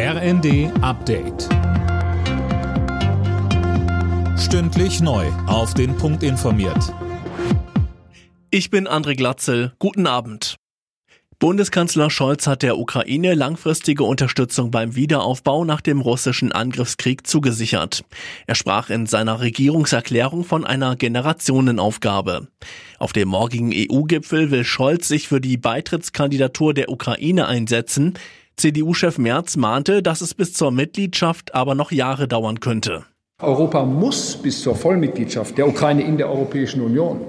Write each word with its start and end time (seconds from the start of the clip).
RND 0.00 0.70
Update. 0.80 1.48
Stündlich 4.38 5.00
neu. 5.00 5.26
Auf 5.48 5.74
den 5.74 5.96
Punkt 5.96 6.22
informiert. 6.22 6.94
Ich 8.52 8.70
bin 8.70 8.86
André 8.86 9.16
Glatzel. 9.16 9.72
Guten 9.80 10.06
Abend. 10.06 10.54
Bundeskanzler 11.40 12.10
Scholz 12.10 12.46
hat 12.46 12.62
der 12.62 12.78
Ukraine 12.78 13.34
langfristige 13.34 14.04
Unterstützung 14.04 14.70
beim 14.70 14.94
Wiederaufbau 14.94 15.64
nach 15.64 15.80
dem 15.80 16.00
russischen 16.00 16.52
Angriffskrieg 16.52 17.26
zugesichert. 17.26 18.04
Er 18.46 18.54
sprach 18.54 18.90
in 18.90 19.06
seiner 19.06 19.40
Regierungserklärung 19.40 20.44
von 20.44 20.64
einer 20.64 20.94
Generationenaufgabe. 20.94 22.46
Auf 23.00 23.12
dem 23.12 23.26
morgigen 23.26 23.72
EU-Gipfel 23.74 24.52
will 24.52 24.62
Scholz 24.62 25.08
sich 25.08 25.26
für 25.26 25.40
die 25.40 25.56
Beitrittskandidatur 25.56 26.72
der 26.72 26.88
Ukraine 26.88 27.48
einsetzen. 27.48 28.14
CDU-Chef 28.58 29.18
Merz 29.18 29.56
mahnte, 29.56 30.02
dass 30.02 30.20
es 30.20 30.34
bis 30.34 30.52
zur 30.52 30.72
Mitgliedschaft 30.72 31.54
aber 31.54 31.74
noch 31.74 31.92
Jahre 31.92 32.28
dauern 32.28 32.60
könnte. 32.60 33.04
Europa 33.40 33.84
muss 33.84 34.36
bis 34.36 34.62
zur 34.62 34.74
Vollmitgliedschaft 34.74 35.56
der 35.56 35.68
Ukraine 35.68 36.02
in 36.02 36.18
der 36.18 36.28
Europäischen 36.28 36.80
Union 36.80 37.20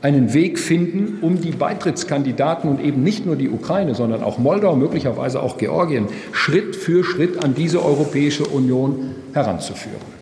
einen 0.00 0.32
Weg 0.32 0.58
finden, 0.58 1.18
um 1.20 1.40
die 1.40 1.50
Beitrittskandidaten 1.50 2.70
und 2.70 2.80
eben 2.80 3.02
nicht 3.02 3.26
nur 3.26 3.36
die 3.36 3.50
Ukraine, 3.50 3.94
sondern 3.94 4.22
auch 4.22 4.38
Moldau, 4.38 4.76
möglicherweise 4.76 5.42
auch 5.42 5.58
Georgien, 5.58 6.06
Schritt 6.32 6.74
für 6.74 7.04
Schritt 7.04 7.44
an 7.44 7.54
diese 7.54 7.84
Europäische 7.84 8.44
Union 8.44 9.14
heranzuführen. 9.34 10.17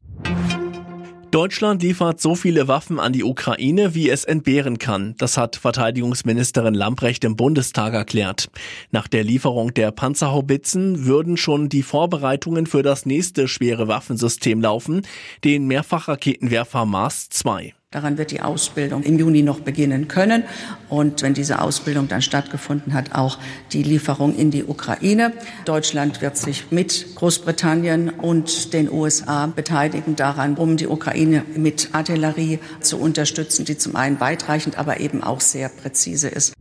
Deutschland 1.37 1.83
liefert 1.83 2.19
so 2.19 2.35
viele 2.35 2.67
Waffen 2.67 2.99
an 2.99 3.13
die 3.13 3.23
Ukraine, 3.23 3.95
wie 3.95 4.09
es 4.09 4.25
entbehren 4.25 4.79
kann. 4.79 5.15
Das 5.19 5.37
hat 5.37 5.57
Verteidigungsministerin 5.57 6.73
Lamprecht 6.73 7.25
im 7.25 7.37
Bundestag 7.37 7.93
erklärt. 7.93 8.49
Nach 8.91 9.07
der 9.07 9.23
Lieferung 9.23 9.75
der 9.75 9.91
Panzerhaubitzen 9.91 11.05
würden 11.05 11.37
schon 11.37 11.69
die 11.69 11.83
Vorbereitungen 11.83 12.65
für 12.65 12.83
das 12.83 13.05
nächste 13.05 13.49
schwere 13.49 13.87
Waffensystem 13.87 14.63
laufen, 14.63 15.03
den 15.45 15.67
Mehrfachraketenwerfer 15.67 16.87
Mars 16.87 17.29
2. 17.29 17.75
Daran 17.93 18.19
wird 18.19 18.33
die 18.33 18.41
Ausbildung 18.41 19.05
im 19.05 19.17
Juni 19.17 19.43
noch 19.43 19.61
beginnen 19.61 20.09
können. 20.09 20.43
Und 20.89 21.23
wenn 21.23 21.35
diese 21.35 21.63
Ausbildung 21.63 22.09
dann 22.09 22.21
stattgefunden 22.21 22.95
hat, 22.95 23.15
auch 23.15 23.39
die 23.73 23.85
Lieferung 23.85 24.35
in 24.35 24.51
die 24.51 24.65
Ukraine. 24.65 25.33
Deutschland 25.67 26.21
wird 26.21 26.37
sich 26.37 26.73
mit 26.73 27.15
Großbritannien 27.15 28.11
und 28.11 28.73
den 28.73 28.91
USA 28.91 29.47
beteiligen 29.47 30.17
daran, 30.17 30.57
um 30.57 30.77
die 30.77 30.89
Ukraine 30.89 31.45
mit 31.55 31.91
Artillerie 31.93 32.59
zu 32.81 32.99
unterstützen, 32.99 33.65
die 33.65 33.79
zum 33.79 33.95
einen 33.95 34.19
weitreichend, 34.19 34.79
aber 34.79 34.99
eben 34.99 35.23
auch 35.23 35.41
sehr 35.41 35.69
präzise 35.69 36.27
ist. 36.27 36.55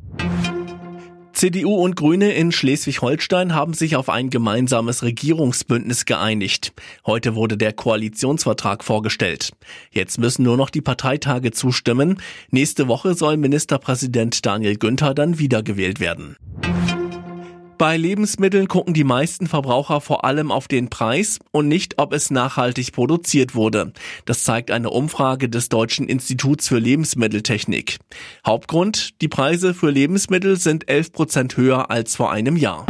CDU 1.36 1.75
und 1.75 1.97
Grüne 1.97 2.31
in 2.31 2.53
Schleswig-Holstein 2.53 3.53
haben 3.53 3.73
sich 3.73 3.97
auf 3.97 4.08
ein 4.08 4.30
gemeinsames 4.30 5.03
Regierungsbündnis 5.03 6.05
geeinigt. 6.05 6.72
Heute 7.05 7.36
wurde 7.36 7.58
der 7.58 7.73
Koalitionsvertrag 7.73 8.86
vorgestellt. 8.86 9.52
Jetzt 9.91 10.17
müssen 10.17 10.44
nur 10.44 10.56
noch 10.56 10.69
die 10.69 10.80
Parteitage 10.80 11.52
zustimmen. 11.52 12.22
Nächste 12.52 12.88
Woche 12.88 13.16
soll 13.16 13.36
Ministerpräsident 13.36 14.45
Daniel 14.45 14.78
Günther 14.78 15.13
dann 15.13 15.38
wiedergewählt 15.38 16.00
werden. 16.00 16.38
Bei 17.77 17.97
Lebensmitteln 17.97 18.69
gucken 18.69 18.93
die 18.93 19.03
meisten 19.03 19.47
Verbraucher 19.47 19.99
vor 19.99 20.23
allem 20.23 20.49
auf 20.49 20.69
den 20.69 20.89
Preis 20.89 21.39
und 21.51 21.67
nicht, 21.67 21.95
ob 21.97 22.13
es 22.13 22.31
nachhaltig 22.31 22.93
produziert 22.93 23.53
wurde. 23.53 23.91
Das 24.25 24.43
zeigt 24.43 24.71
eine 24.71 24.89
Umfrage 24.89 25.49
des 25.49 25.67
Deutschen 25.67 26.07
Instituts 26.07 26.69
für 26.69 26.79
Lebensmitteltechnik. 26.79 27.97
Hauptgrund, 28.45 29.21
die 29.21 29.27
Preise 29.27 29.73
für 29.73 29.89
Lebensmittel 29.89 30.57
sind 30.57 30.87
11 30.87 31.11
Prozent 31.11 31.57
höher 31.57 31.91
als 31.91 32.15
vor 32.15 32.31
einem 32.31 32.55
Jahr. 32.55 32.85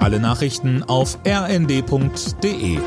Alle 0.00 0.20
Nachrichten 0.20 0.82
auf 0.82 1.18
rnd.de 1.26 2.78